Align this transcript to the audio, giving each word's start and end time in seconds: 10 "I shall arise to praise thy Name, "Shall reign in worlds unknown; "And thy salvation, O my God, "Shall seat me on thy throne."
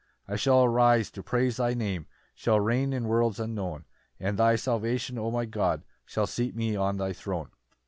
10 0.25 0.33
"I 0.33 0.35
shall 0.35 0.63
arise 0.63 1.11
to 1.11 1.21
praise 1.21 1.57
thy 1.57 1.75
Name, 1.75 2.07
"Shall 2.33 2.59
reign 2.59 2.91
in 2.91 3.07
worlds 3.07 3.39
unknown; 3.39 3.85
"And 4.19 4.35
thy 4.35 4.55
salvation, 4.55 5.19
O 5.19 5.29
my 5.29 5.45
God, 5.45 5.83
"Shall 6.07 6.25
seat 6.25 6.55
me 6.55 6.75
on 6.75 6.97
thy 6.97 7.13
throne." 7.13 7.51